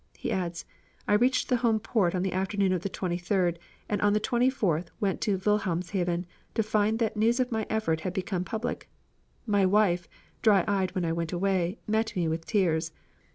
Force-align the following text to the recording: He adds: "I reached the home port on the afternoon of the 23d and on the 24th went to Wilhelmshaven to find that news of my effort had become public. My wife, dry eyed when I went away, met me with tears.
He 0.17 0.31
adds: 0.31 0.65
"I 1.07 1.13
reached 1.13 1.47
the 1.47 1.57
home 1.57 1.79
port 1.79 2.15
on 2.15 2.23
the 2.23 2.33
afternoon 2.33 2.73
of 2.73 2.81
the 2.81 2.89
23d 2.89 3.57
and 3.87 4.01
on 4.01 4.13
the 4.13 4.19
24th 4.19 4.87
went 4.99 5.21
to 5.21 5.37
Wilhelmshaven 5.37 6.25
to 6.55 6.63
find 6.63 6.97
that 6.97 7.15
news 7.15 7.39
of 7.39 7.51
my 7.51 7.67
effort 7.69 7.99
had 7.99 8.11
become 8.13 8.43
public. 8.43 8.89
My 9.45 9.63
wife, 9.63 10.09
dry 10.41 10.65
eyed 10.67 10.95
when 10.95 11.05
I 11.05 11.13
went 11.13 11.33
away, 11.33 11.77
met 11.85 12.15
me 12.15 12.27
with 12.27 12.47
tears. 12.47 12.91